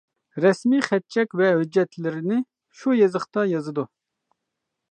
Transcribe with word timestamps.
رەسمىي 0.43 0.79
خەت-چەك 0.85 1.35
ۋە 1.41 1.49
ھۆججەتلىرىنى 1.59 2.39
شۇ 2.81 2.97
يېزىقتا 3.01 3.47
يازىدۇ. 3.53 3.85